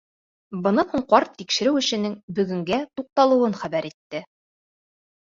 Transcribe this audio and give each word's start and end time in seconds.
Бына 0.67 0.83
һуң 0.93 1.01
ҡарт 1.11 1.35
тикшереү 1.41 1.77
эшенең 1.81 2.15
бөгөнгә 2.39 2.79
туҡталыуын 3.01 3.55
хәбәр 3.61 3.89
итте: 3.91 4.23